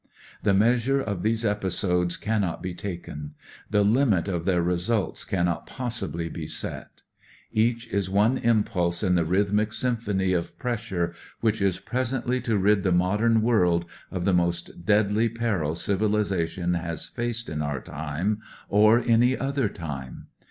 The 0.41 0.55
measure 0.55 0.99
of 0.99 1.21
these 1.21 1.45
episodes 1.45 2.17
cannot 2.17 2.63
be 2.63 2.73
taken. 2.73 3.35
The 3.69 3.83
Umit 3.83 4.27
of 4.27 4.45
their 4.45 4.63
results 4.63 5.23
cannot 5.23 5.67
possibly 5.67 6.27
be 6.27 6.47
set. 6.47 7.03
Each 7.51 7.85
is 7.85 8.09
one 8.09 8.39
impulse 8.39 9.03
in 9.03 9.13
the 9.13 9.25
rhythmic 9.25 9.71
symphony 9.73 10.33
of 10.33 10.57
pressure 10.57 11.13
which 11.41 11.61
is 11.61 11.77
presently 11.77 12.41
to 12.41 12.53
i:^ 12.57 12.83
*he 12.83 12.89
modem 12.89 13.43
world 13.43 13.85
of 14.09 14.25
the 14.25 14.33
most 14.33 14.83
deadly 14.85 15.29
peril 15.29 15.75
civilisation 15.75 16.73
has 16.73 17.05
faced 17.05 17.47
in 17.47 17.61
our 17.61 17.79
time 17.79 18.39
or 18.69 19.03
any 19.05 19.37
other 19.37 19.69
time. 19.69 20.29